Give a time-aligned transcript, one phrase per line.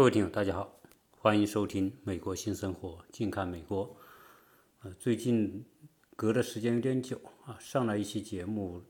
[0.00, 0.80] 各位听友，大家好，
[1.18, 3.98] 欢迎收听《美国新生活》，近看美国。
[4.80, 5.66] 呃，最近
[6.16, 8.82] 隔的时间有点久啊，上了一期节目，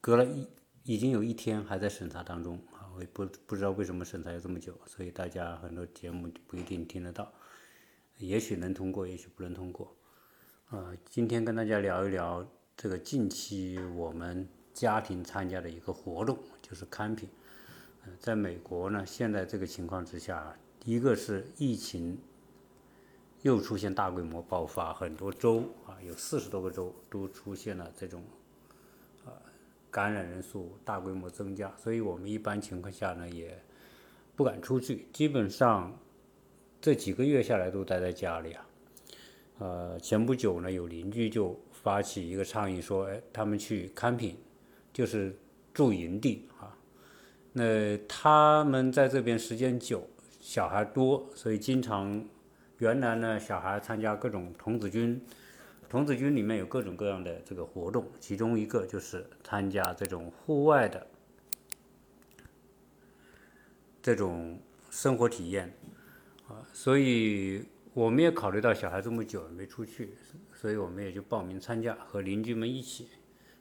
[0.00, 0.48] 隔了一
[0.82, 7.32] 已经有一天还在审查当中啊，我也不不知道为什么审查要这么久，所以大家很多节目不一定听得到，
[8.18, 9.96] 也许能通过，也许不能通过。
[10.70, 12.44] 呃，今天跟大家聊一聊
[12.76, 17.28] 这个近期我们家庭参加的一个活动，就是 camping。
[18.18, 22.18] 在美国呢，现在这个情况之下，一个是疫情
[23.42, 28.22] 又出现大规模爆发，很多州啊，有四十多个州都出现了这种
[29.24, 29.30] 啊
[29.90, 33.56] 感染人数大规模增加，所以我们一般情况下呢也
[34.34, 35.96] 不敢出去，基本上
[36.80, 38.66] 这几个月下来都待在家里啊。
[39.58, 44.34] 呃，前不久呢，有邻居就发起一个倡议说，哎，他们去 camping，
[44.92, 45.36] 就是
[45.72, 46.48] 住营地。
[47.54, 50.08] 那他们在这边时间久，
[50.40, 52.24] 小孩多，所以经常
[52.78, 55.20] 原来呢，小孩参加各种童子军，
[55.86, 61.06] 童子军里面有各种各样的这个活动，其中一个就是参加这种户外的
[64.00, 64.58] 这种
[64.90, 65.70] 生活体验
[66.48, 70.14] 啊，所以我们也考虑到小孩这么久没出去，
[70.54, 73.10] 所以我们也就报名参加，和邻居们一起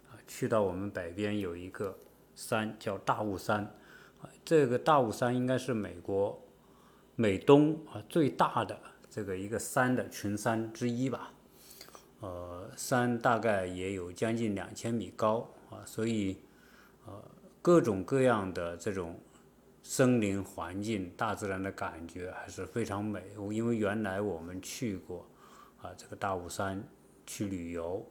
[0.10, 2.00] 啊，去到我们北边有一个
[2.36, 3.70] 山叫大雾山。
[4.44, 6.42] 这个大雾山应该是美国
[7.16, 8.78] 美东啊最大的
[9.10, 11.32] 这个一个山的群山之一吧，
[12.22, 16.38] 呃，山大概也有将近两千米高啊，所以
[17.06, 17.14] 呃
[17.62, 19.20] 各种各样的这种
[19.84, 23.22] 森林环境、大自然的感觉还是非常美。
[23.52, 25.26] 因为原来我们去过
[25.82, 26.84] 啊这个大雾山
[27.26, 28.06] 去旅游，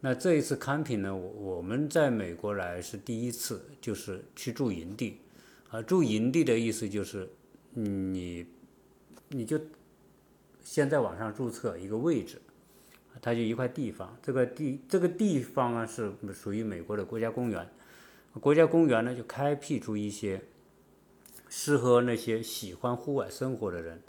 [0.00, 5.20] 那这一次 camping 呢，我我们在美国来是第一次，就是去住营地。
[5.70, 7.28] 啊，住营地的意思就是，
[7.74, 8.46] 你，
[9.28, 9.60] 你就
[10.62, 12.40] 先在网上注册一个位置，
[13.20, 14.16] 它就一块地方。
[14.22, 17.68] 这个地这个地方啊是属于美国的国家公园，
[18.40, 20.40] 国家公园呢就开辟出一些
[21.48, 24.00] 适合那些喜欢户外生活的人。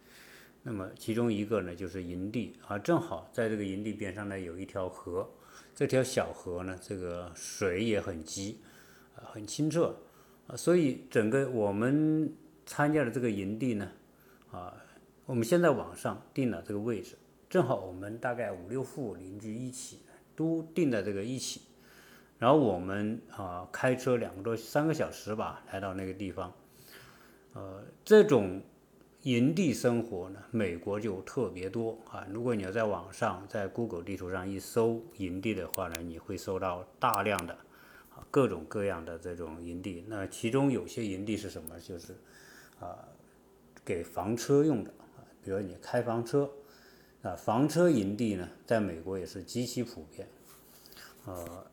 [0.62, 5.28] 那么其中一个呢就是营地啊，正好在这个营地边上呢有一条河，
[5.74, 8.60] 这条小河呢这个水也很急，
[9.16, 9.98] 啊很清澈。
[10.48, 12.34] 啊，所以整个我们
[12.66, 13.92] 参加的这个营地呢，
[14.52, 14.74] 啊，
[15.26, 17.18] 我们先在网上定了这个位置，
[17.50, 20.00] 正好我们大概五六户邻居一起
[20.36, 21.62] 都定在这个一起，
[22.40, 26.54] 然后我们啊开车两个多三个小时吧，来到那个地方，
[27.54, 28.62] 呃，这种
[29.24, 32.26] 营地生活呢，美国就特别多啊。
[32.32, 37.58] 如果你要在网上在 Google 地图上一搜营地的话呢，你会搜到大量的。
[38.30, 41.80] 各种各样的这种营地，那其中有些营地是什么？
[41.80, 42.14] 就是
[42.80, 42.98] 啊，
[43.84, 44.92] 给房车用的，
[45.44, 46.50] 比如你开房车
[47.22, 50.28] 啊，房车营地呢，在美国也是极其普遍。
[51.26, 51.66] 呃，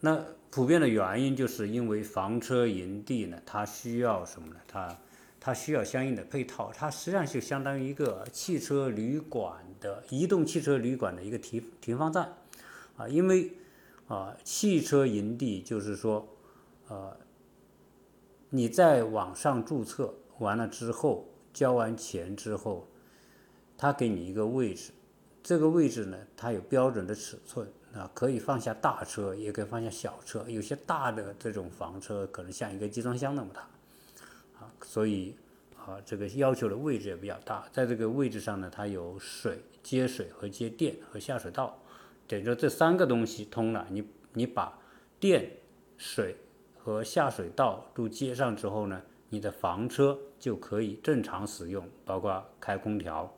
[0.00, 4.60] 那普遍的原因就是因为房车营地呢，它需要什么呢？
[4.66, 4.98] 它
[5.40, 12.32] 它需要相应的配套，它实际上就相当于一个汽车旅馆的移动汽车旅馆的一个停停放站
[12.96, 13.52] 啊，因为。
[14.08, 16.26] 啊，汽车营地就是说，
[16.88, 17.14] 呃，
[18.48, 22.88] 你在网上注册完了之后，交完钱之后，
[23.76, 24.92] 他给你一个位置，
[25.42, 33.60] 这个位置呢，它有标准的尺寸啊，可以放下大车，也可以放下小车，有些大的这种房车可能像一个集装箱那么大，
[34.58, 35.36] 啊，所以
[35.76, 41.78] 啊，这个要求的位置也比较大，在这个位置上呢，它有水接水和接电和下水道。
[42.28, 44.78] 等于说这三个东西通了，你你把
[45.18, 45.50] 电、
[45.96, 46.36] 水
[46.76, 53.34] 和下水道都接上之后呢，你的房车就可以正常使用，包括开空调、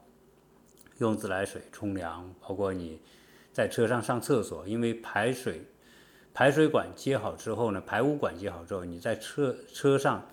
[0.99, 3.01] 用自来水冲凉，包括你
[3.53, 5.63] 在车上上厕所，因为排水
[6.35, 10.27] 排水管接好之后呢，排污管接好之后，你在车车上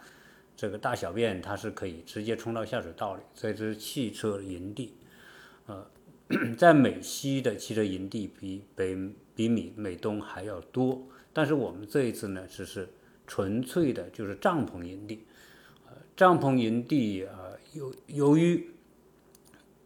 [0.56, 4.96] 这个大小便它是可以直接冲到下水道里，所以这是汽车营地，
[5.68, 5.86] 呃。
[6.58, 8.98] 在美西的汽车营地比北
[9.34, 12.90] 比美美东还要多，但是我们这一次呢，只是
[13.26, 15.26] 纯粹的就是帐篷营地。
[15.86, 18.70] 呃，帐篷营地啊，由由于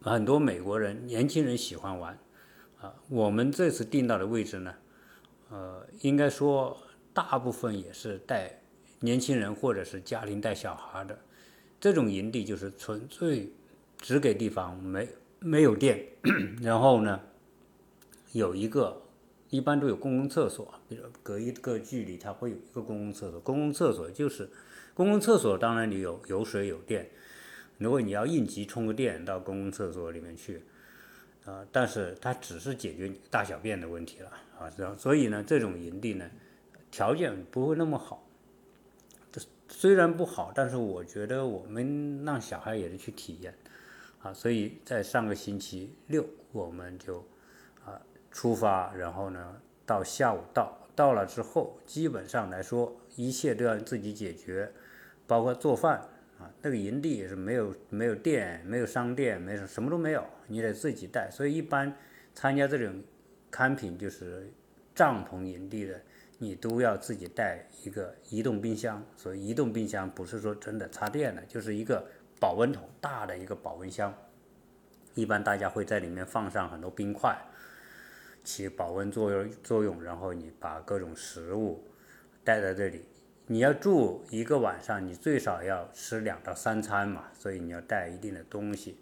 [0.00, 2.18] 很多美国人年轻人喜欢玩
[2.80, 4.74] 啊，我们这次定到的位置呢，
[5.48, 6.76] 呃，应该说
[7.14, 8.60] 大部分也是带
[8.98, 11.16] 年轻人或者是家庭带小孩的
[11.78, 13.52] 这种营地，就是纯粹
[13.98, 15.08] 只给地方没。
[15.44, 16.06] 没有电，
[16.62, 17.20] 然后呢，
[18.32, 19.02] 有一个
[19.50, 23.40] 一般都有公共厕所，比如隔一个距离，它会有一个公共厕所。
[23.40, 24.48] 公共厕所就是
[24.94, 27.10] 公共厕所当然你有有水有电，
[27.78, 30.62] 如果你要应急充个电到公共厕所里面去，
[31.44, 36.30] 啊，但是它只是解决大小便的问题了啊，这样，所以呢，这种营地呢，
[36.90, 38.26] 条件不会那么好。
[39.74, 43.54] 虽然不好，但是我觉得我们让小孩也是去体验，
[44.22, 47.18] 啊，所以在上个星期六我们就
[47.84, 50.78] 啊出发，然后呢到下午到。
[50.94, 54.70] 到了之后，基本上来说，一切都要自己解决，
[55.26, 55.98] 包括做饭
[56.38, 56.52] 啊。
[56.60, 61.30] 那个营地也是没有没有电，没有商店，没什什么都没有，你得自己带。
[61.30, 61.96] 所以一般
[62.34, 63.02] 参加这种
[63.50, 64.52] camping 就是
[64.94, 65.98] 帐篷营地的，
[66.36, 69.02] 你都要自己带一个移动冰箱。
[69.16, 72.06] 所以移动冰箱不是说真的插电的，就是一个
[72.42, 74.12] 保温桶，大的一个保温箱。
[75.14, 77.38] 一般大家会在里面放上很多冰块。
[78.42, 81.84] 起保温作用作用，然后你把各种食物
[82.42, 83.04] 带在这里。
[83.46, 88.96] 你要住一个晚上，你最少要吃两到三餐嘛，所以你要带一定的东西。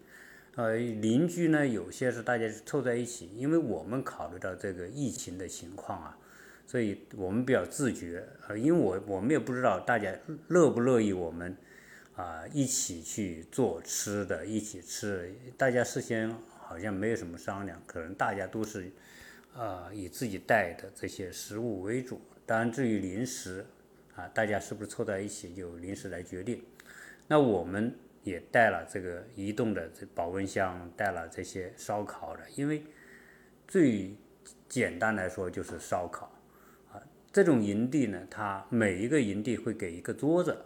[0.53, 6.15] 呃，邻居呢，有些是大家凑在一起，因为我们考虑到这个疫情的情况啊，
[6.67, 8.23] 所以我们比较自觉。
[8.47, 10.13] 呃，因为我我们也不知道大家
[10.49, 11.57] 乐不乐意我们
[12.15, 15.33] 啊一起去做吃的，一起吃。
[15.57, 18.91] 大家事先好像没有什么商量，可能大家都是。
[19.53, 23.65] 啊，以自己带的这些食物为主，当然至于零食，
[24.15, 26.63] 啊，大家是不是凑在一起就临时来决定。
[27.27, 27.93] 那我们
[28.23, 32.81] 也带了这个移动的这保温箱，带了这些烧烤的，因为
[33.67, 34.15] 最
[34.69, 36.31] 简单来说就是烧烤。
[36.93, 37.03] 啊，
[37.33, 40.57] 这种营地呢，它每一个营地会给一个桌子，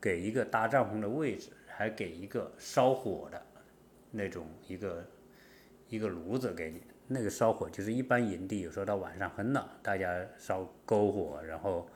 [0.00, 3.42] 给一个搭帐篷的位置，还给一个烧火的
[4.10, 5.06] 那种一个
[5.88, 6.82] 一个炉子给你。
[7.10, 11.88] 那个烧火就是一般营地，有时候到晚上很冷，大家烧篝火，然后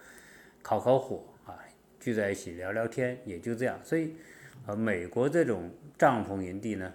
[0.62, 1.58] 烤烤火啊，
[2.00, 3.78] 聚在一起聊聊天，也就这样。
[3.84, 4.16] 所以，
[4.66, 6.94] 呃，美国这种帐篷营地呢，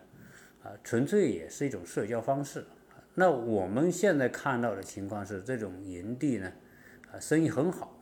[0.64, 2.66] 啊，纯粹也是一种社交方式。
[3.14, 6.52] 那我们现在看到的情况是，这种营地呢，
[7.12, 8.00] 啊，生意很好，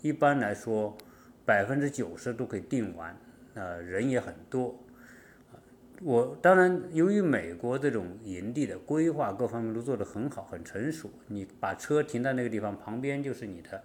[0.00, 0.98] 一般来说
[1.44, 3.16] 百分之九十都可以订完，
[3.54, 4.78] 呃，人也很多。
[6.04, 13.80] 我当然，由于美国这种营地的规划各方面都做得很好、很成熟，你把车停在那个地方，旁边就是你的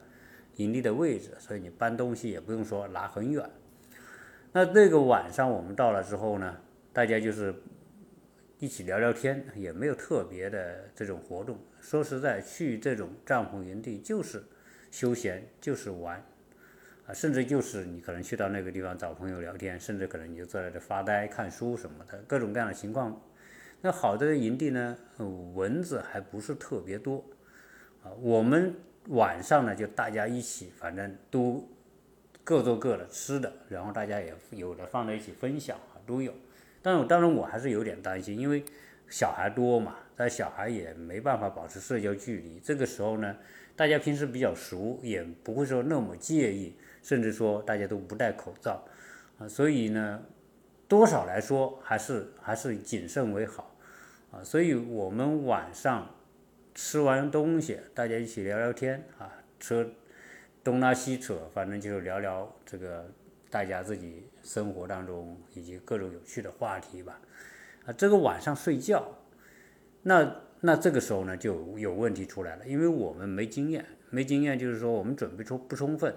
[0.55, 3.47] 营地的位置，所以你搬东西也不用说拿很远。
[4.51, 6.57] 那这个晚上我们到了之后呢，
[6.91, 7.53] 大家就是
[8.57, 11.59] 一起聊聊天，也没有特别的这种活动。
[11.79, 14.43] 说实在，去这种帐篷营地就是
[14.89, 16.25] 休闲，就是玩。
[17.07, 23.19] 啊，甚至就是你可能去到那个地方找朋友聊天，甚至可能你就坐在这发呆、看书什么的，各种各样的情况。
[23.81, 24.97] 那好的营地呢，
[25.55, 27.23] 蚊子还不是特别多。
[28.03, 28.75] 啊，我们
[29.07, 31.65] 晚上呢就大家一起，反正都
[32.43, 36.33] 各做各的吃的，然后大家也有的放在一起分享啊，都有。
[36.81, 38.65] 但是当然我还是有点担心，因为
[39.09, 42.59] 小孩多嘛，但小孩也没办法保持社交距离。
[42.59, 43.35] 这个时候呢，
[43.75, 46.75] 大家平时比较熟，也不会说那么介意。
[47.03, 48.83] 甚至说大家都不戴口罩，
[49.39, 50.21] 啊，所以呢，
[50.89, 53.77] 多少来说还是还是谨慎为好，
[54.29, 56.13] 啊，所以我们晚上
[56.75, 59.89] 吃完东西，大家一起聊聊天，啊，扯
[60.65, 63.09] 东拉西扯，反正就是聊聊这个
[63.49, 67.21] 大家自己生活当中以及各种有趣的话题吧，
[67.87, 69.03] 啊，这个晚上睡觉，
[70.03, 76.13] 那那这个时候呢就有问题出来了，因为我们没经验，没经验就是说我们准备充不充分。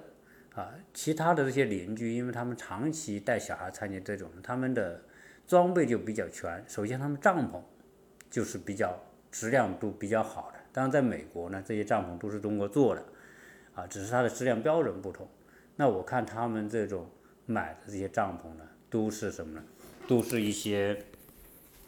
[0.57, 5.01] 啊，其他的这些邻居，因为他们长期带小孩参加这种，他们的
[5.47, 6.63] 装备就比较全。
[6.67, 7.63] 首先，他们帐篷
[8.29, 8.99] 就是比较
[9.31, 10.59] 质量都比较好的。
[10.73, 13.05] 当然，在美国呢，这些帐篷都是中国做的，
[13.75, 15.29] 啊，只是它的质量标准不同。
[15.77, 17.09] 那我看他们这种
[17.47, 19.65] 买的这些帐篷呢，都是什么呢？
[20.09, 21.01] 都是一些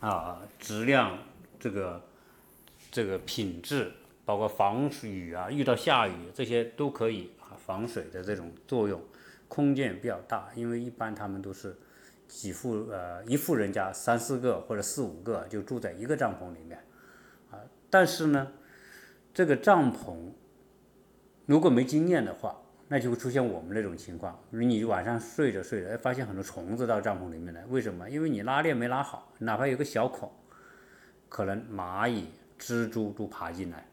[0.02, 1.16] 啊，质量
[1.60, 2.02] 这个
[2.90, 3.92] 这个品质，
[4.24, 7.54] 包括防雨啊，遇到下雨这些都可以啊。
[7.56, 9.00] 防水的这种作用，
[9.46, 11.78] 空间也比较大，因为一般他们都是
[12.26, 16.84] 几户呃一户人家三四个或者四五个就住在一个帐篷里面
[17.52, 17.60] 啊。
[17.88, 18.52] 但是呢，
[19.32, 20.32] 这个帐篷
[21.46, 22.60] 如果没经验的话，
[22.92, 28.10] 那就会出现我们那种情况，你晚上睡着睡着，发现很多虫子到帐篷里面来，为什么？
[28.10, 30.30] 因为你拉链没拉好，哪怕有个小孔，
[31.30, 32.26] 可能蚂蚁、
[32.60, 33.88] 蜘蛛都爬进来。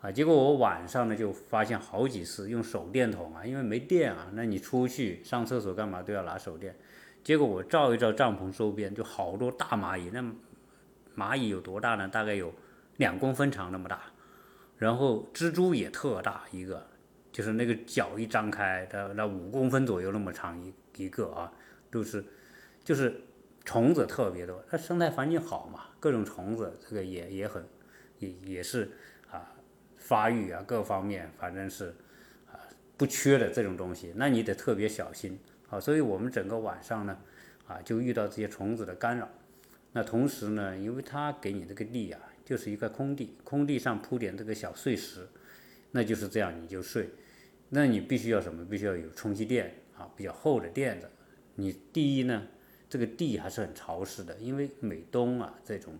[0.00, 6.76] 啊，结果我晚上呢就发现好几次用手电筒啊，因为没电啊，那你出去上厕所干嘛都要拿手电。
[7.24, 10.22] 结果我照一照帐篷周边，就好多大蚂蚁，那
[11.16, 12.06] 蚂蚁有多大呢？
[12.06, 12.54] 大概有
[12.98, 13.98] 两公分长那么大。
[14.78, 16.86] 然后蜘蛛也特大一个，
[17.34, 21.52] 就是那个脚一张开，它那五公分左右那么长一一个啊，
[21.90, 22.24] 都是
[22.84, 23.20] 就是
[23.64, 27.66] 虫子特别多，它生态环境好嘛，各种虫子这个也也很
[28.20, 28.92] 也也是
[29.32, 29.52] 啊
[29.96, 31.92] 发育啊各方面反正是
[32.52, 32.54] 啊
[32.96, 35.36] 不缺的这种东西，那你得特别小心
[35.68, 35.80] 啊。
[35.80, 37.18] 所以我们整个晚上呢
[37.66, 39.28] 啊就遇到这些虫子的干扰，
[39.90, 42.20] 那同时呢，因为它给你这个地啊。
[42.44, 45.26] 就是一个空地，空地上铺点这个小碎石，
[45.94, 47.08] 那就是这样你就睡。
[47.68, 48.64] 那你必须要什么？
[48.64, 51.08] 必须要有充气垫啊，比较厚的垫子。
[51.54, 52.48] 你第一呢，
[52.90, 55.94] 这个地还是很潮湿的，因为美东啊这种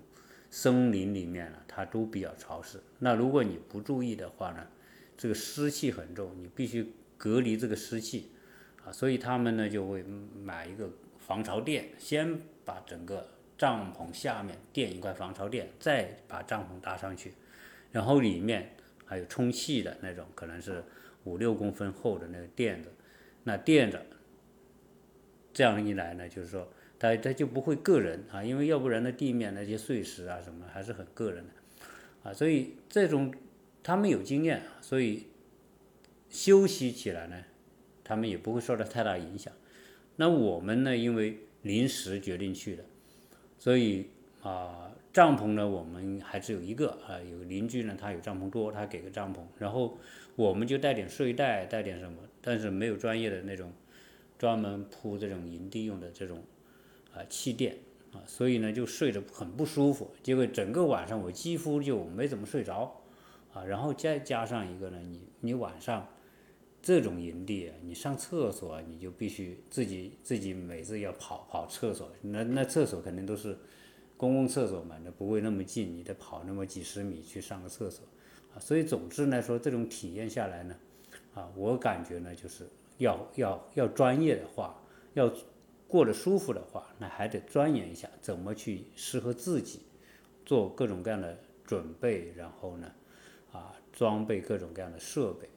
[0.51, 2.81] 森林里面呢，它都比较潮湿。
[2.99, 4.67] 那如果你不注意的话呢，
[5.17, 8.33] 这个湿气很重，你必须隔离这个湿气
[8.85, 8.91] 啊。
[8.91, 10.03] 所以他们呢就会
[10.43, 13.31] 买一个防潮垫，先把整个。
[13.57, 17.33] 帐篷下面垫一块防潮垫，再把帐篷搭上去，
[17.93, 18.74] 然后里面
[19.05, 20.83] 还有充气的那种，可能是
[21.25, 22.91] 五六公分厚的那个垫子，
[23.45, 24.05] 那垫着，
[25.53, 26.69] 这样一来呢，就是说
[26.99, 31.53] 它它就不会硌人啊，因为要不然的地面那些碎石啊什么还是很硌人的
[32.23, 33.33] 啊，所以这种
[33.83, 35.27] 他们有经验，所以
[36.29, 37.45] 休息起来呢，
[38.03, 39.53] 他们也不会受到太大影响。
[40.17, 42.85] 那我们呢，因为临时决定去的。
[43.59, 44.09] 所以
[44.43, 47.23] 啊，帐篷呢，我们还只有一个啊。
[47.23, 49.97] 有邻居呢，他有帐篷多，他给个帐篷，然后
[50.35, 53.73] 我们就带点睡袋，带点什么，但是没有专业的那种
[54.37, 56.43] 专门铺这种营地用的这种
[57.15, 57.77] 啊气垫
[58.13, 60.11] 啊，所以呢就睡得很不舒服。
[60.21, 63.01] 结果整个晚上我几乎就没怎么睡着
[63.53, 63.65] 啊。
[63.65, 66.09] 然后再加上一个呢，你你晚上。
[66.87, 73.57] 这种营地，你上厕所你就必须自己自己每次要跑跑厕所，那那厕所肯定都是
[74.17, 78.07] 公共厕所嘛，那不会那么近，你得跑那么几十米去上个厕所
[78.55, 78.59] 啊。
[78.59, 80.77] 所以总之来说，这种体验下来呢，
[81.35, 82.69] 啊，我感觉呢就是
[82.99, 84.81] 要要要专业的话，
[85.15, 85.33] 要
[85.89, 89.81] 过得舒服的话，那还得钻研一下怎么去适合自己，
[90.47, 92.93] 做各种各样的准备，然后呢，
[93.53, 95.49] 啊，装备各种各样的设备。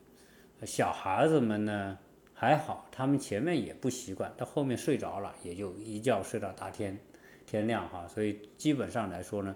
[0.65, 1.97] 小孩子们呢
[2.33, 6.99] 还好，他们前面也不习惯，到后面睡着了，也就一觉睡到大天
[7.47, 8.07] 天亮哈。
[8.07, 9.55] 所以基本上来说呢，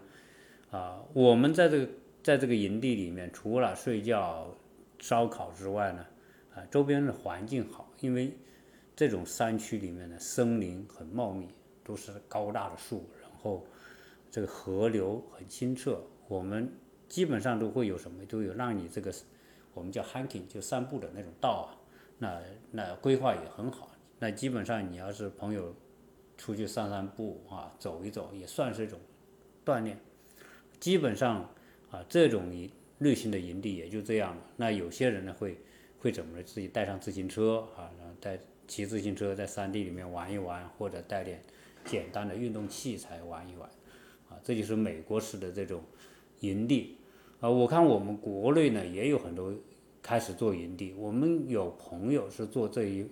[0.71, 1.87] 啊，我们在这个
[2.23, 4.47] 在这个营地里面，除了睡觉、
[4.97, 6.03] 烧烤之外呢，
[6.55, 8.35] 啊，周边的环境好，因为
[8.95, 11.47] 这种山区里面的森林很茂密，
[11.83, 13.63] 都是高大的树，然后
[14.31, 16.71] 这个河流很清澈，我们
[17.07, 19.13] 基本上都会有什么，都有让你这个。
[19.73, 21.71] 我们叫 hiking，就散步的那种道啊，
[22.17, 23.89] 那那规划也很好。
[24.19, 25.73] 那基本上你要是朋友
[26.41, 28.97] 出去散散步啊，走一走，也算是一种
[29.63, 29.95] 锻炼。
[30.79, 31.47] 基本上
[31.91, 32.51] 啊，这种
[32.97, 34.41] 类型的营地也就这样了。
[34.57, 35.55] 那有些人呢会
[35.99, 36.43] 会怎么呢？
[36.43, 41.39] 自己带上自行车啊，然后带骑自行车在山地里面玩一玩，或者带点
[41.85, 43.69] 简单的运动器材玩一玩
[44.27, 44.33] 啊。
[44.43, 45.83] 这就是美国式的这种
[46.39, 46.97] 营地。
[47.39, 49.53] 啊，我看我们国内呢也有很多
[50.01, 53.05] 开始做营地，我们有朋友是做这一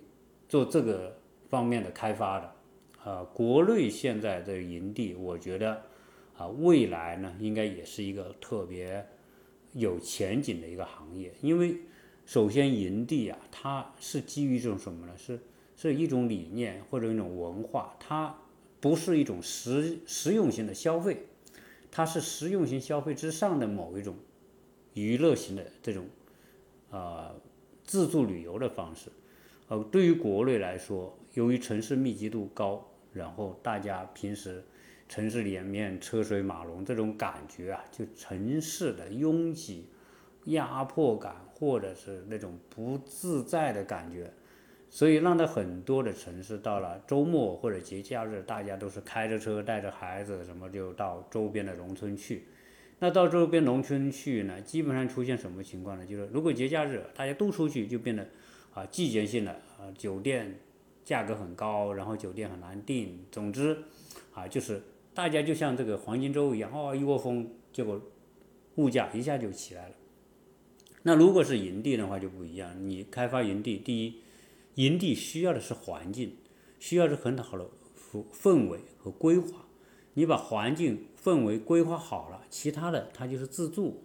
[0.48, 1.16] 做这个
[1.48, 2.56] 方面的开发的。
[3.04, 5.84] 啊，国内现在的营地，我觉得
[6.38, 9.06] 啊，未来呢应该也是一个特别
[9.74, 11.34] 有前景的一个行业。
[11.42, 11.78] 因为
[12.26, 15.14] 首先营地啊，它是基于一种什么呢？
[15.18, 15.40] 是
[15.76, 18.36] 是一种理念或者一种文化，它
[18.82, 21.26] 不是一种实实用性的消费。
[21.92, 24.16] 它是实用型消费之上的某一种
[24.94, 26.06] 娱乐型的这种
[26.92, 27.34] 啊
[27.84, 29.10] 自助旅游的方式，
[29.70, 34.64] 呃，对于国内来说，由于城市密集度高，然后大家平时
[35.08, 39.88] 城市里面车水马龙这种感觉啊，就城市的拥挤、
[40.46, 44.32] 压迫感，或者是那种不自在的感觉。
[44.92, 52.46] 所以让到很多的城市，到了周末或者节假日，大家都是开着车带着孩子什么就到周边的农村去。
[52.98, 56.06] 那到周边农村去呢，基本上出现什么情况呢？
[56.06, 58.28] 就是如果节假日大家都出去，就变得
[58.74, 60.60] 啊季节性的啊酒店
[61.10, 63.26] 价格很高，然后酒店很难订。
[63.32, 63.76] 总之
[64.32, 64.80] 啊，就是
[65.12, 68.00] 大家就像这个黄金周一样，哦一窝蜂，结果
[68.76, 69.96] 物价一下就起来了。
[71.02, 74.22] 那如果是营地的话就不一样，你开发营地，第一。
[74.76, 76.36] 营地需要的是环境，
[76.80, 79.66] 需要是很好的氛氛围和规划。
[80.14, 84.04] 你把环境氛围规划好了，其他的它就是自助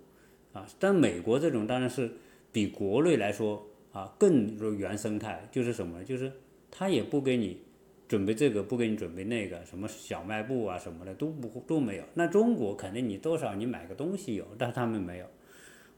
[0.55, 0.67] 啊。
[0.79, 2.15] 但美国这种当然是
[2.51, 6.03] 比国内来说啊更原生态，就是什么？
[6.03, 6.33] 就是
[6.77, 7.61] 他也不给你
[8.09, 12.05] 准备这个，不给你准备那个，什么小卖部啊什么的都不都没有。
[12.15, 15.27] 那中国肯定你多少你买个东西有，但他们没有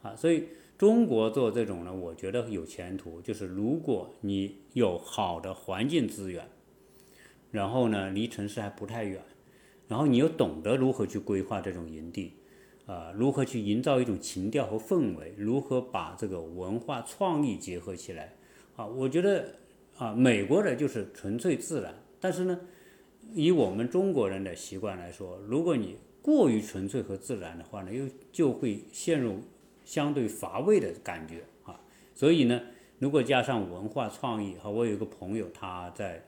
[0.03, 0.15] 啊。
[0.15, 0.45] 所以
[0.77, 6.47] 中国做这种呢，我觉得有前途，就是如果你有好的环境资源，
[7.51, 9.23] 然后呢离城市还不太远，
[9.89, 12.35] 然后你又懂得如何去规划这种营地，
[12.85, 18.35] 啊，如何去营造一种情调和氛围，如何把这个文化创意结合起来，
[18.77, 19.55] 啊，我觉得
[19.99, 22.61] 啊，美国的就是纯粹自然，但是呢，
[23.33, 29.41] 以我们中国人的习惯来说，如果你过于纯粹和自然的话呢，又就会陷入。
[29.87, 31.81] 相对乏味的感觉啊，
[32.13, 32.61] 所以呢，
[32.99, 36.21] 如果加上文化创意，哈，我有一个朋友他在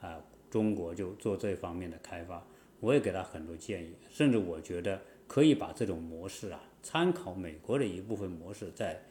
[0.00, 0.16] 啊
[0.48, 2.40] 中国就做这方面的开发，
[2.78, 9.02] 我也给他很多建议，甚至我觉得可以把这种模式啊，参考美国的一部分模式，在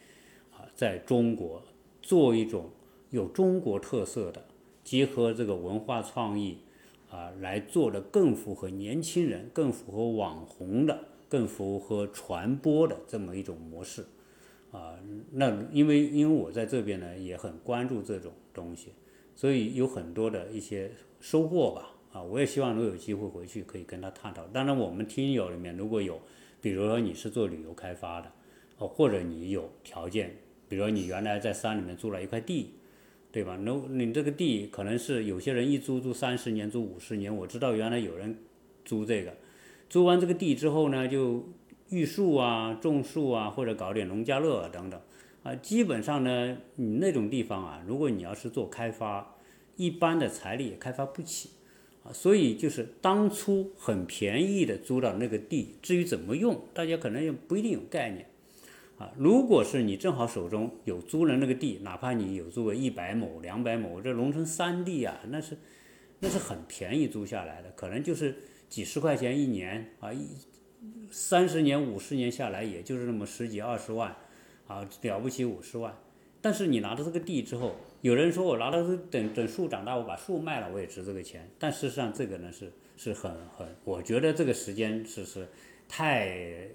[0.53, 1.61] 啊在中国
[2.01, 2.71] 做一种
[3.09, 4.45] 有中国特色的，
[4.83, 6.59] 结合这个文化创意
[7.09, 11.05] 啊来做的更符合年轻人，更符合网红的。
[11.29, 14.03] 更符合传播的这么一种模式，
[14.71, 14.97] 啊，
[15.31, 18.93] 那因为因为我在这边呢也很关注这种东西，
[19.35, 20.89] 所以有很多的一些
[21.19, 24.43] 收获吧，啊，我也希望如果有机会回去可以跟他探讨。
[24.47, 26.19] 当然，我们听友里面如果有，
[26.59, 28.31] 比如说你是做旅游开发的，
[28.79, 30.35] 哦，或者你有条件，
[30.67, 32.73] 比如说你原来在山里面租了一块地，
[33.31, 33.57] 对吧？
[33.61, 38.35] 那你这个地可能是有些人一租租三十年，租五十年，我知道原来有人
[38.83, 39.33] 租这个。
[39.87, 41.47] 租完这个地之后呢，就
[41.89, 44.99] 育树啊、种树啊，或者搞点农家乐等等，
[45.43, 49.35] 啊，基本上呢，你那种地方啊，如果你要是做开发，
[49.75, 51.49] 一般的财力也开发不起，
[52.03, 58.27] 啊，所以就是当初很便宜的租到那个地，至于怎么用，大家可能也不一定有概念，
[58.99, 65.57] 啊，如果是你正好手中有租了那个地，哪怕你有租个一百亩、两百亩，这农村三地啊，那是
[66.19, 68.35] 那是很便宜租下来的，可能就是。
[68.69, 70.27] 几十块钱一年啊，一
[71.09, 74.15] 三十年、五十年下来，也就是那么十几二十万，
[74.67, 75.97] 啊，了不起五十万。
[76.39, 81.49] 但是你拿到这个地之后，有人说我拿到等等树长大，我把树卖了，我也值这个钱。
[81.57, 85.47] 但事实上，这个呢是是很很，我觉得这个时间是是
[85.87, 86.67] 太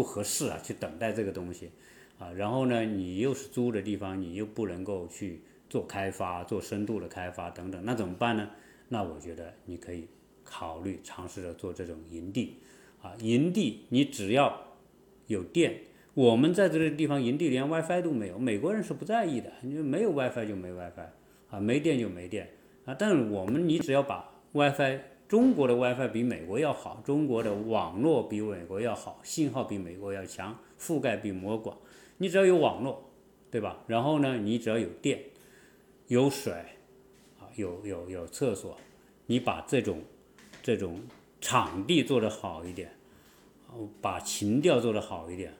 [0.00, 1.70] 不合适啊，去等待这个东西
[2.18, 2.32] 啊。
[2.32, 8.48] 然后呢，你又是租的地方，你又不能够去做开发、做深度的开发等等，那怎么办呢？
[8.88, 10.06] 那我觉得你可以。
[10.42, 12.56] 考虑尝试着做这种营地，
[13.02, 14.60] 啊，营地你只要
[15.28, 15.82] 有电，
[16.12, 21.08] 我们在这个地方营地连 WiFi 都没有，美国人是不在意的，你没有 WiFi 就没 WiFi，
[21.50, 22.50] 啊，没电就没电，
[22.84, 24.98] 啊，但是我们你只要把 WiFi，
[25.30, 31.78] 中国的 WiFi 比美国要好，中国的网络比美国要好，信号比美国要强，覆盖比美国广，
[32.18, 33.00] 你只要有网络，
[33.48, 33.78] 对吧？
[33.86, 35.22] 然后呢，你只要有电，
[36.08, 36.52] 有水，
[37.38, 38.76] 啊，有有有厕所，
[39.26, 40.02] 你把这种。
[40.62, 41.00] 这种
[41.40, 42.92] 场地做得好一点，
[44.02, 45.54] 把情调做得好一点，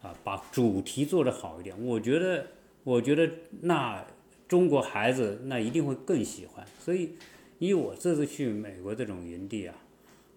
[0.00, 2.46] 啊，把主题做得好一点，我觉得，
[2.84, 3.28] 我觉得
[3.62, 4.06] 那
[4.46, 6.64] 中国孩子那一定会更喜欢。
[6.78, 7.16] 所以，
[7.58, 9.74] 以我这次去美国这种营地啊，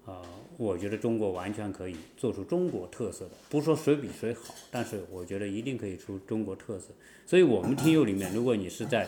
[0.06, 0.22] 啊，
[0.58, 6.88] 我觉得中国完全可以做出中国特色的，不说谁比谁好，但是我觉得一定可以出中国特色。
[7.26, 9.08] 所以我们听友里面，如果你是在。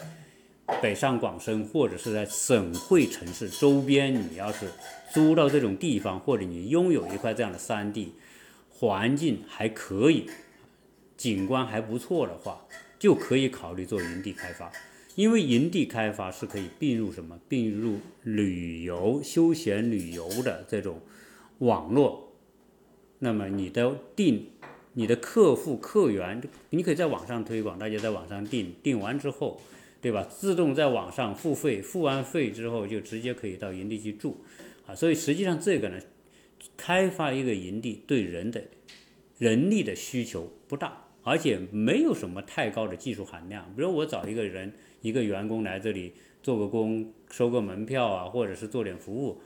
[0.82, 4.70] 北上广深或者是在省会城市周边，你要是
[5.12, 8.14] 租到这种地方，或者你拥有一块这样的山地，
[8.70, 10.30] 环境还可以，
[11.18, 12.66] 景观还不错的话，
[12.98, 14.72] 就可以考虑做营地开发。
[15.16, 17.40] 因为营地开发是可以并入什么？
[17.48, 21.02] 并入旅游、休闲旅游的这种
[21.60, 22.34] 网络。
[23.20, 24.48] 那么你的订、
[24.94, 29.62] 你的客户、客源，你可以在网上推广，大家在网上订，订完之后。
[30.02, 30.24] 对吧？
[30.24, 34.36] 自动在网上付费，付完费之后就直接可以到营地去住，
[34.88, 36.00] 啊，所以实际上这个呢，
[36.76, 38.64] 开发一个营地对人的
[39.38, 43.66] 人力的需求不大，而且没有什么太高的技术含量。
[43.76, 49.42] 比如我找一个人，一个员工来这里做个工，收个门票啊，或者是做点服务，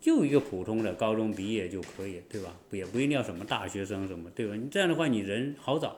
[0.00, 2.54] 就一个普通的高中毕业就可以，对吧？
[2.70, 4.54] 也不一定要什么大学生什么，对吧？
[4.54, 5.96] 你这样的话，你人好找，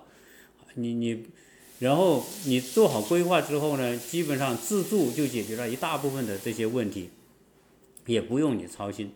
[0.75, 1.27] 你你。
[1.81, 7.09] 然后你做好规划之后呢，基本上自助就解决了一大部分的这些问题，
[8.05, 9.13] 也不用你操心，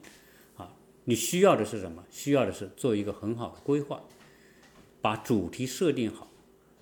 [0.56, 0.72] 啊，
[1.06, 2.04] 你需要的是什么？
[2.08, 4.00] 需要的是做一个很好的规划，
[5.02, 6.32] 把主题设定好，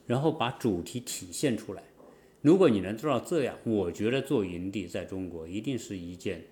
[0.06, 1.82] 然后把主题体现出来。
[2.40, 6.44] 如果你能做到这样，我觉得做营地在中国一定是一件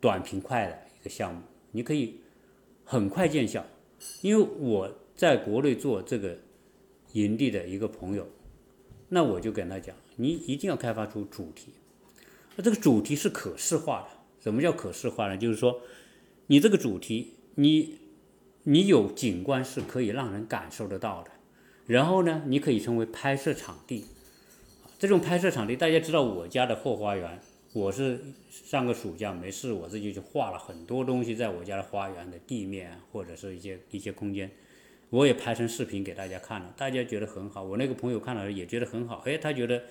[0.00, 2.18] 短平快的一个项目，你可以
[2.84, 3.64] 很快见效。
[4.22, 6.36] 因为我在国内做这个。
[7.14, 8.26] 营地的一个朋友，
[9.08, 11.68] 那我就跟他讲，你一定要开发出主题，
[12.56, 14.08] 那这个主题是可视化的。
[14.40, 15.38] 什么叫可视化呢？
[15.38, 15.80] 就是说，
[16.48, 17.98] 你这个主题，你
[18.64, 21.30] 你有景观是可以让人感受得到的，
[21.86, 24.06] 然后呢，你可以成为拍摄场地。
[24.98, 27.38] 这种拍摄场地，大家知道我家的后花园，
[27.74, 28.18] 我是
[28.50, 34.50] 上个暑假没事，我自己就画了很多东西在我家的花园的地面或者是一些一些空间，
[35.10, 37.62] 我也拍成视频给大家看了，大家觉得很好。
[37.62, 39.82] 我那个朋友看了也觉得很好，哎，他觉得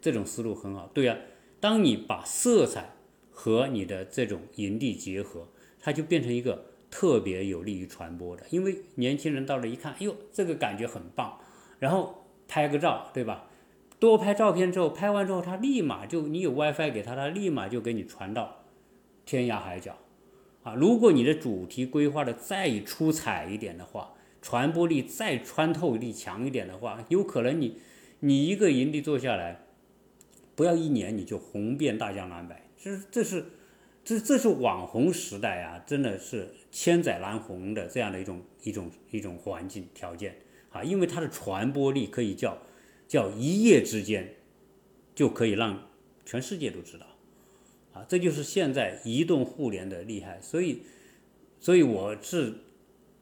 [0.00, 0.88] 这种思路很好。
[0.94, 1.16] 对呀，
[1.58, 2.94] 当你把色彩
[3.32, 5.48] 和你的这种营地结合，
[5.80, 11.38] 它就变成一个特别有利于传播的，因为年轻人到了一看，哟，这个感觉很棒，
[11.78, 13.46] 然后拍个照，对吧？
[13.98, 18.64] 多拍照片之后，拍完之后，他立马就你有 WiFi 给他，他立马就给你传到
[19.26, 19.96] 天涯海角
[20.62, 20.74] 啊！
[20.74, 27.78] 如果你的主题规划的再出彩一点的话，传播力再穿透力强一点的话，有可能你
[28.20, 29.66] 你一个营地做下来，
[30.56, 32.56] 不要一年你就红遍大江南北。
[32.78, 33.44] 这这是
[34.04, 40.36] 这这是网红时代啊，真的是千载难逢的这样的一种一种一种环境条件
[40.70, 40.82] 啊！
[40.82, 42.58] 因为它的传播力可以叫。
[43.10, 44.36] 叫一夜之间
[45.16, 45.88] 就可以让
[46.24, 47.06] 全世界都知道，
[47.92, 50.40] 啊，这就是现在移动互联的厉害。
[50.40, 50.82] 所以，
[51.58, 52.54] 所以我是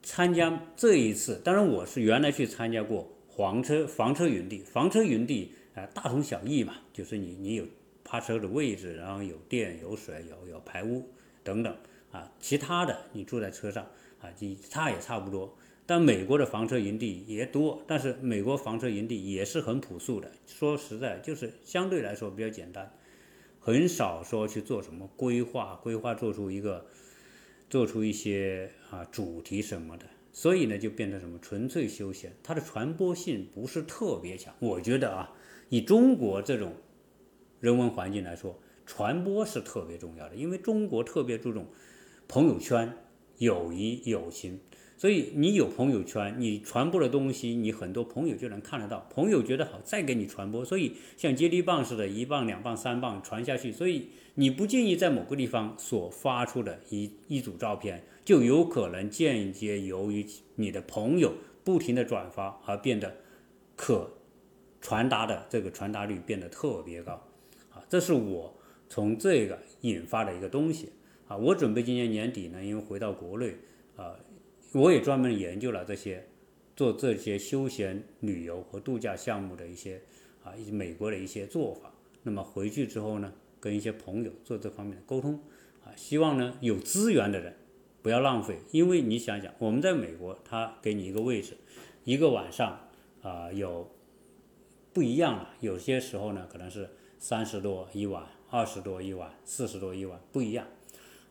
[0.03, 7.65] 参加这一次，当然我是原来去参加过房车房车营地，房车营地啊大同小异嘛，就是你你有
[8.09, 11.07] 趴车的位置，然后有电有水有有排污
[11.43, 11.71] 等等
[12.11, 13.85] 啊，其他的你住在车上
[14.19, 15.55] 啊，你差也差不多。
[15.85, 20.31] 但美国的房车营地也多，但是美国房车营地也是很朴素的。
[20.47, 22.91] 说实在，就是相对来说比较简单，
[23.59, 26.87] 很少说去做什么规划，规划做出一个，
[27.69, 30.05] 做出一些啊主题什么的。
[30.33, 34.51] 所以呢，就变成什么纯粹休闲，它的传播性不是特别强。
[34.57, 35.31] 我觉得啊，
[35.69, 36.73] 以中国这种
[37.59, 41.67] 人文环境来说，传播是特别重要的，因为中国特别注重
[42.27, 42.93] 朋友圈、
[43.37, 44.59] 友谊、友情。
[44.97, 50.65] 所以你有朋友圈，你传播的东西，你很多朋友就能看得到，朋友觉得好，再给你传播。
[50.65, 53.71] 所以像接力棒似的，一棒、两棒、三棒传下去。
[53.71, 63.15] 所以你不建议在某个地方所发出的一一组照片，就有可能间接由于你的朋友不停的转发而变得
[63.77, 64.11] 可
[64.81, 67.25] 传达的这个传达率变得特别高。
[67.89, 68.55] 这是我
[68.87, 70.91] 从这个引发的一个东西。
[71.27, 73.55] 啊，我准备今年年底呢，因为回到国内，
[73.95, 74.15] 啊。
[74.73, 76.27] 我也专门研究了这些
[76.75, 79.99] 做这些休闲旅游和度假项目的一些
[80.43, 81.91] 啊，一些美国的一些做法。
[82.21, 85.39] 那么回去之后呢，跟一些朋友做这方面的沟通
[85.83, 87.55] 啊，希望呢有资源的人
[88.03, 91.57] 不要浪费，因为你想想，我们在美国，他给你一个位置，
[92.03, 92.87] 一个晚上
[93.23, 93.89] 啊有
[94.93, 96.87] 不一样了，有些时候呢可能是
[97.19, 100.65] 三十多一晚，二十多一晚，四十多一晚，不一样。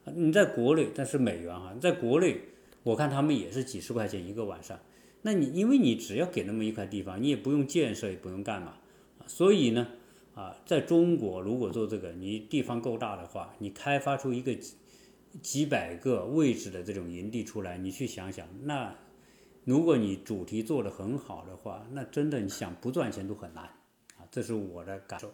[0.04, 2.40] 你在国内，但是美元哈，在国内。
[2.84, 4.78] 我看他们也是几十块钱一个晚上，
[5.20, 8.76] 那你因为你只要给那么一块地方，你也不用建设，也不用干嘛，
[9.26, 9.88] 所以呢，
[10.34, 14.74] 啊，在中国如果做这个，你地方够大的话，你开发出一个几
[15.42, 18.94] 几百个位置的这种营地出来，你去想想，那
[19.64, 23.64] 如果你主题做得很好的话，那真的你想不赚钱都很难
[24.16, 25.30] 啊，这是我的感受。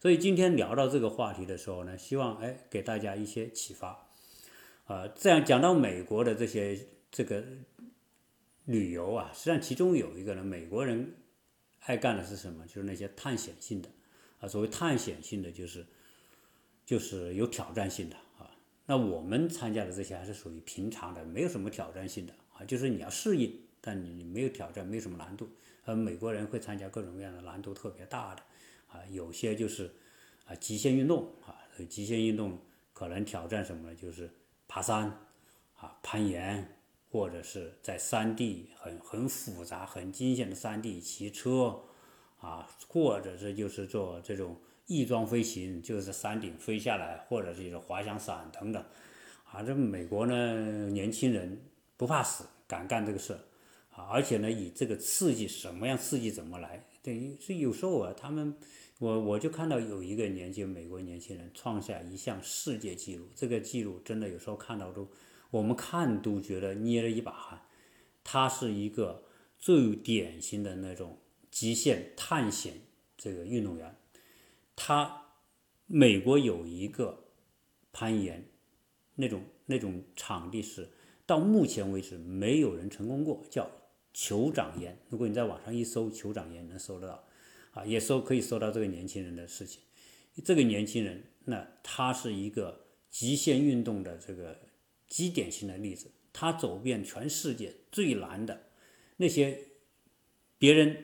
[0.00, 4.08] 所以今天聊到这个话题的时候呢，希望哎给大家一些启发，
[4.86, 6.78] 啊，这样讲到美国的这些。
[7.10, 7.42] 这个
[8.66, 11.14] 旅游啊，实际上其中有一个呢，美国人
[11.80, 12.66] 爱干的是什么？
[12.66, 13.88] 就是那些探险性的
[14.40, 14.46] 啊。
[14.46, 15.86] 所谓探险性的，就是
[16.84, 18.54] 就是有挑战性的啊。
[18.84, 22.62] 那我们参加的这些还是属于平常的，没有什么挑战性的啊。
[22.66, 25.48] 就是你要适应，但你没有挑战，没有什么难度。
[25.86, 28.42] 而美国人会参加各种各样的难度特别大的
[28.88, 29.94] 啊，有些就是
[30.46, 31.56] 啊极限运动啊，
[31.88, 32.58] 极限运动
[32.92, 33.94] 可能挑战什么呢？
[33.94, 34.30] 就是
[34.66, 35.04] 爬山
[35.76, 36.74] 啊，攀岩。
[37.10, 41.74] 或者是在山地很很复杂、很惊险的山地骑车，
[42.38, 48.84] 啊，或者是就是做这种翼装飞行，就是山顶飞下来，或者是滑翔伞等等，
[49.50, 51.58] 啊，这美国呢，年轻人
[51.96, 53.32] 不怕死，敢干这个事，
[53.90, 58.56] 啊，而且呢，以这个刺激，什么样刺激怎么来，等于是有时候啊，他们，
[58.98, 65.08] 我我就看到有一个年轻美国年轻人创下一项世界纪录，这个记录真的有时候看到都。
[65.50, 67.62] 我们看都觉得捏了一把汗，
[68.22, 69.24] 他是一个
[69.58, 71.16] 最典型的那种
[71.50, 72.74] 极限探险
[73.16, 73.96] 这个运动员。
[74.76, 75.22] 他
[75.86, 77.30] 美国有一个
[77.92, 78.50] 攀岩
[79.14, 80.90] 那种那种场地是
[81.24, 83.70] 到目前为止没有人成功过，叫
[84.18, 84.98] 酋长岩。
[85.08, 87.24] 如果你在网上一搜酋长岩，能搜得到，
[87.70, 89.80] 啊，也搜可以搜到这个年轻人的事情。
[90.44, 94.66] 这个年轻人，那他是一个极限运动的这个。
[95.08, 98.66] 极典型的例子，他走遍全世界最难的
[99.16, 99.58] 那些
[100.58, 101.02] 别人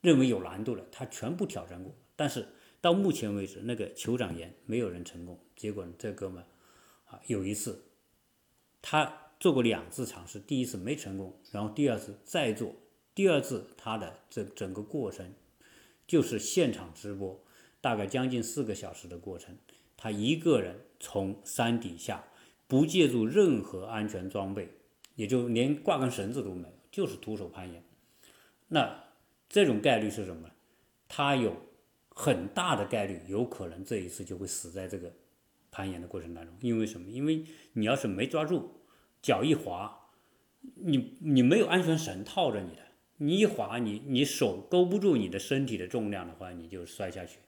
[0.00, 1.94] 认为有难度的，他全部挑战过。
[2.16, 2.48] 但是
[2.80, 5.38] 到目前为止，那个酋长岩没有人成功。
[5.54, 6.44] 结果这哥们
[7.04, 7.84] 啊，有一次
[8.82, 12.74] 他做过两次尝试，第一次没成功，然后第二次再做，
[13.14, 15.34] 第二次他的这整个过程
[16.06, 17.44] 就是现场直播，
[17.82, 19.54] 大概将近四个小时的过程，
[19.98, 22.24] 他一个人从山底下
[22.66, 24.70] 不借助任何安全装备，
[25.14, 27.84] 也就连挂根绳子都没有，就是徒手攀岩。
[28.68, 29.04] 那
[29.50, 30.48] 这种概率是什么？
[31.06, 31.54] 他有
[32.08, 35.12] 很大的概率，有可能这一次就会死在这个
[35.70, 36.56] 攀岩的过程当中。
[36.62, 37.10] 因为什么？
[37.10, 38.80] 因为你要是没抓住，
[39.24, 40.10] 脚一滑，
[40.74, 42.82] 你你没有安全绳套着你的，
[43.16, 47.38] 你一滑，你你手勾不住你的身体的重量的话，你就摔下去。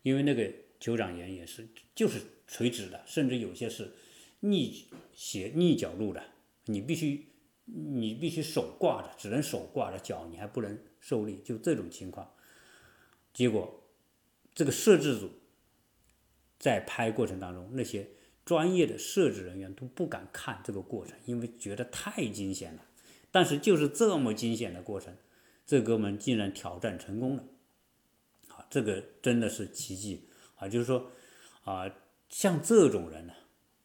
[0.00, 3.92] 因为那个酋长岩也是就是垂直的，甚至有些是
[4.40, 6.24] 逆斜逆角度的，
[6.64, 7.26] 你必须。
[7.68, 12.32] 你必须手挂着，只能手挂着脚，你还不能受力，就这种情况。
[13.34, 13.82] 结果，
[14.54, 15.28] 这个摄制组
[16.60, 18.08] 在拍过程当中，那些
[18.46, 22.86] 专业的设置人员都不敢看这个过程，因为觉得太惊险了。
[23.30, 25.14] 但是就是这么惊险的过程，
[25.66, 27.44] 这哥们竟然挑战成功了，
[28.48, 30.66] 啊，这个真的是奇迹啊！
[30.66, 31.10] 就是说，
[31.64, 31.94] 啊，
[32.30, 33.34] 像这种人呢，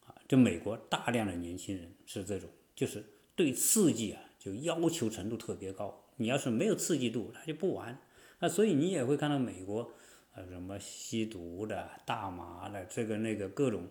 [0.06, 3.04] 啊，就美国大量的年轻人是这种，就是。
[3.34, 6.04] 对刺激啊，就要求程度特别高。
[6.18, 7.98] 你要是没有刺激度，他就不玩。
[8.40, 9.90] 那所以你也会看到美国，
[10.34, 13.88] 啊，什么吸毒的、大麻的，这个那个各种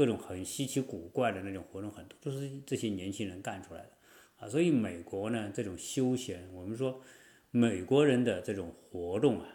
[0.00, 3.90] 各种很稀奇古怪的那种活动，很多都是这些年轻人干出来的。
[4.38, 7.02] 啊，所以美国呢，这种休闲，我们说
[7.50, 9.46] 美国人的这种活动啊，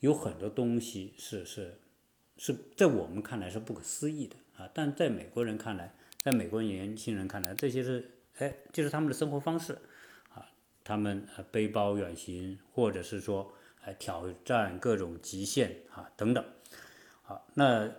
[0.00, 1.78] 有很多东西是是
[2.36, 8.10] 是在我们看来是不可思议的啊，但在美国人看来，在美国年轻人看来，这些是。
[8.38, 9.78] 哎，就是他们的生活方式，
[10.30, 10.50] 啊，
[10.82, 13.52] 他们背包远行，或者是说
[13.98, 16.44] 挑战各种极限啊等等，
[17.22, 17.92] 好，那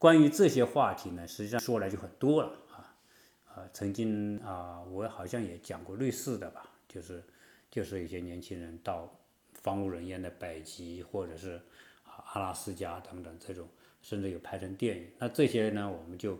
[0.00, 2.96] 关于这些话题呢，实际上说来就很多了啊，
[3.44, 7.22] 啊，曾经啊，我好像也讲过类似的吧，就是
[7.70, 9.14] 就是一些年轻人到
[9.62, 11.60] 荒无人烟的北极，或者是
[12.04, 13.68] 啊阿拉斯加等等这种，
[14.00, 16.38] 甚至有拍成电影，那这些呢，我们就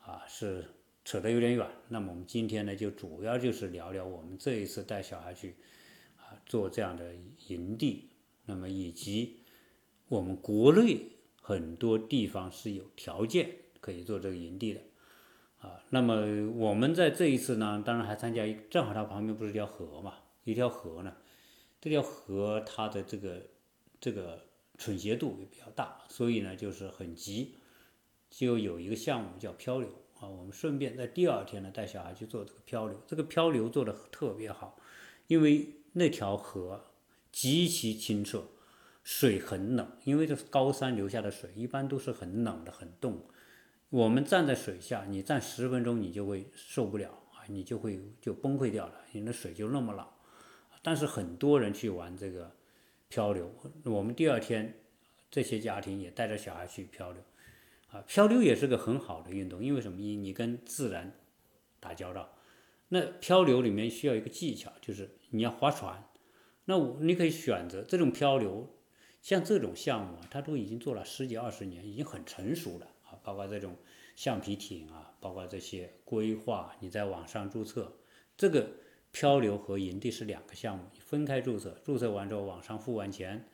[0.00, 0.64] 啊是。
[1.04, 5.56] 扯得有点远，那么我们今天呢，就主要就是聊聊我们这一次带小孩去
[6.16, 7.12] 啊做这样的
[7.48, 8.08] 营地，
[8.46, 9.40] 那么以及
[10.06, 11.08] 我们国内
[11.42, 13.50] 很多地方是有条件
[13.82, 14.80] 可以做这个营地的
[15.58, 15.82] 啊。
[15.90, 21.14] 那么我们在这一次呢，当然还参加，正好它旁边不是一条河嘛，一条河呢，
[21.80, 23.42] 这条河它的这个
[24.00, 24.46] 这个
[24.78, 27.56] 倾斜度也比较大，所以呢就是很急，
[28.30, 29.88] 就有一个项目叫漂流。
[30.20, 34.78] 啊，我们顺便在第二天呢带小孩去做这个漂流，这个漂流做的特别好，
[35.26, 36.84] 因为那条河
[37.32, 38.44] 极其清澈，
[39.02, 43.24] 水很冷，因为这是高山流下的水，一般都是很冷的，很冻。
[43.90, 50.06] 我们站在水下，你站十分钟你就会受不了啊，你就会就崩溃掉了，你的水就那么冷。
[50.82, 52.56] 但是很多人去玩这个
[53.08, 53.52] 漂流，
[53.84, 54.80] 我们第二天
[55.30, 57.22] 这些家庭也带着小孩去漂流。
[57.90, 59.98] 啊，漂流也是个很好的运动，因为什么？
[59.98, 61.12] 你你跟自然
[61.78, 62.34] 打交道。
[62.88, 66.02] 那漂流里面需要一个技巧，就是你要划船。
[66.64, 68.71] 那我你可以选择这种漂流，
[69.22, 73.16] 像这种项目啊，它都已经做了十几二十年，已经很成熟了啊。
[73.22, 73.74] 包括这种
[74.14, 77.90] 橡皮艇啊，包括这些规划，你在网上注册。
[78.36, 78.68] 这个
[79.12, 81.80] 漂流和营地是两个项目，分开注册。
[81.82, 83.48] 注册完之后，网上付完钱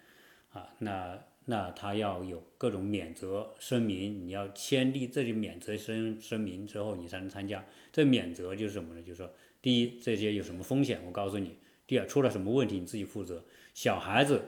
[0.51, 1.23] 啊，那。
[1.51, 7.65] 那他要有各种免责声明，你要签订这些免责声声明之后，你才能参加。
[7.91, 9.01] 这免责就是什么呢？
[9.01, 11.53] 就是说，第一，这些有什么风险，我告诉你；
[11.87, 13.43] 第二，出了什么问题，你自己负责。
[13.73, 14.43] 小孩子，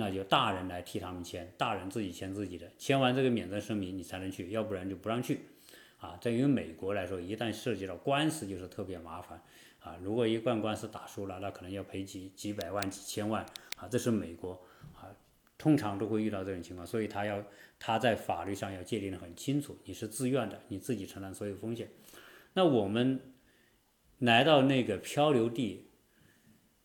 [0.00, 2.70] 那就大人来替他们签，大人自己签自己的。
[2.78, 5.40] 签完这个免责声明，你才能去，要不然就不让去。
[5.98, 9.42] 啊，在于美国来说，一旦涉及到官司，就是特别麻烦。
[9.80, 13.44] 啊，如果一贯官司打输了，那可能要赔几几百万、几千万。
[13.76, 14.52] 啊，这是美国。
[14.94, 15.10] 啊
[15.58, 17.42] 通常都会遇到这种情况，所以他要
[17.80, 21.90] 他在法律上要界定的很清楚，你是自愿的，你自己承担所有风险。
[22.52, 23.20] 那我们
[24.18, 25.88] 来到那个漂流地，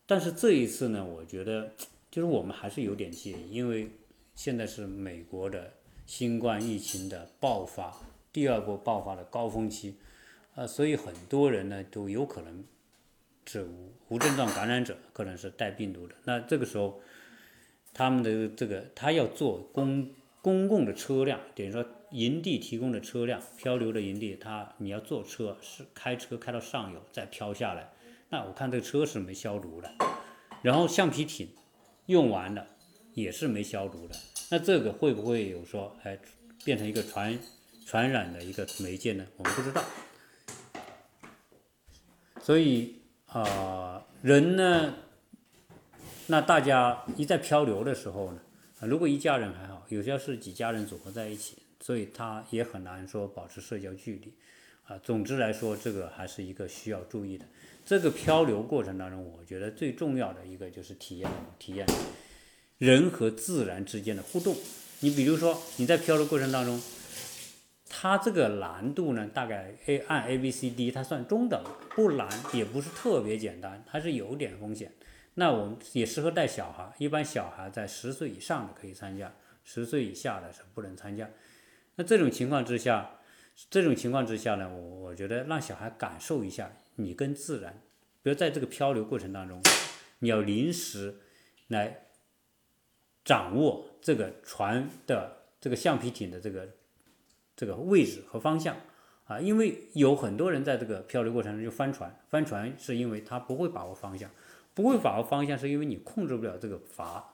[0.06, 1.74] 但是这一次呢，我觉得
[2.14, 3.90] 就是我们还是有点介意，因为
[4.36, 5.72] 现在是美国的
[6.06, 7.92] 新冠疫情的爆发，
[8.32, 9.96] 第二波爆发的高峰期，
[10.54, 12.62] 呃，所以很多人呢都有可能
[13.46, 16.14] 是无无症状感染者，可能是带病毒的。
[16.22, 17.00] 那这个时候。
[17.96, 20.10] 他们的这个，他要做公
[20.42, 27.92] 公共的车辆，等于说营地提供的车辆，漂流的营地，他你要坐车是开车开到上游再漂下来，
[28.30, 29.88] 那我看这个车是没消毒的，
[30.60, 31.46] 然后橡皮艇
[32.06, 32.66] 用完了，
[33.14, 34.14] 也是没消毒的。
[34.50, 36.18] 那这个会不会有说，哎，
[36.64, 37.38] 变成一个传
[37.86, 39.26] 传染的一个媒介呢？
[39.36, 39.82] 我们不知道。
[42.42, 44.94] 所以啊，人呢，
[46.26, 48.40] 那大家一在漂流的时候呢，
[48.80, 54.32] 如果一家人还好，有些是几家人组合在一起，所以他也很难说保持社交距离。
[54.84, 57.46] 啊，总之来说，这个还是一个需要注意的。
[57.84, 61.86] 这个漂流过程当中，我觉得最重要的一个就是体验体验
[62.78, 64.56] 人和自然之间的互动。
[65.00, 66.80] 你比如说你在漂流过程当中，
[67.88, 71.62] 它这个难度呢，大概 A 按 A B C D 它算中等，
[71.94, 74.92] 不难也不是特别简单，它是有点风险。
[75.34, 81.28] 那我们也适合带小孩，一般小孩在十岁以上的可以参加，十岁以下的是不能参加。
[81.96, 83.10] 那这种情况之下。
[83.70, 87.82] 这种情况之下呢，我我觉得让小孩感受一下你跟自然，
[88.22, 89.62] 比如在这个漂流过程当中，
[90.20, 91.16] 你要临时
[91.68, 92.06] 来
[93.24, 96.68] 掌握这个船的这个橡皮艇的这个
[97.56, 98.76] 这个位置和方向
[99.26, 104.30] 啊，因为有很多人在这个漂流过程中就翻船，翻船是因为他不会把握方向，
[104.74, 107.24] 不会把握方向是因为你控制不了这个筏啊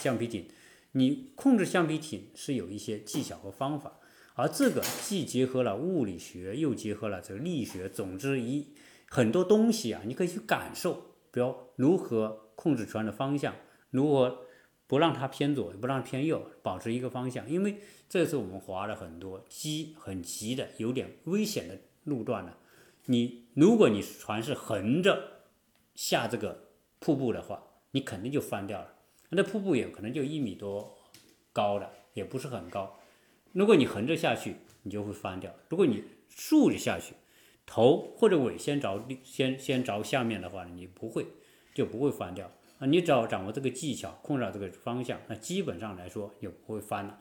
[0.00, 0.46] 橡皮艇，
[0.92, 3.98] 你控制橡皮艇是有一些技巧和方法。
[4.36, 8.66] 而这个既结合了物理学，又结合了这个力学，总之一
[9.08, 10.94] 很多东西啊，你可以去感受，
[11.30, 13.54] 比如如何控制船的方向，
[13.90, 14.44] 如何
[14.86, 17.48] 不让它偏左，不让偏右，保持一个方向。
[17.48, 22.52] 因为这次我们划了很多急、很急的、有点危险的路段呢。
[23.06, 25.42] 你如果你船是横着
[25.94, 28.94] 下这个瀑布的话，你肯定就翻掉了。
[29.30, 30.96] 那瀑布也可能就一米多
[31.52, 32.98] 高的，也不是很高。
[33.52, 37.14] 如果你横着下去，你就会翻掉；如果你竖着下去，
[37.66, 41.26] 头或者尾先着先先着下面的话，你不会
[41.74, 42.86] 就不会翻掉啊。
[42.86, 47.18] 你只要掌握这个技巧，控制好这个方向，那基本上来说就不会翻了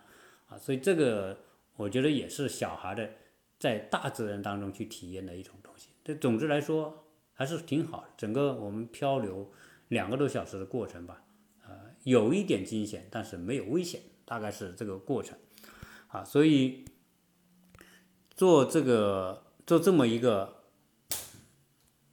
[0.48, 0.58] 啊。
[0.58, 1.38] 所以这个
[1.76, 3.10] 我觉得也是小孩的
[3.58, 5.90] 在大自然当中去体验的一种东西。
[6.04, 8.06] 这总之来说还是挺好。
[8.18, 9.50] 整个我们漂流
[9.88, 11.24] 两个多小时的过程吧，
[11.66, 11.72] 呃，
[12.04, 15.38] 有一点惊险，但是没有危险，大概是这个过程。
[16.08, 16.86] 啊，所以
[18.36, 20.64] 做这个做这么一个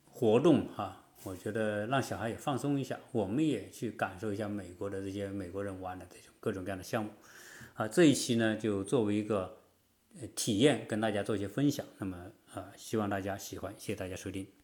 [0.06, 7.10] 活动哈，我觉得让小孩也放松一下，我们也去感受一下美国的这些美国人玩的这种各种各样的项目。
[7.74, 9.58] 啊，这一期呢就作为一个
[10.34, 14.50] 体验跟大家做一些分享，那么啊，希望大家喜欢，谢谢大家收听。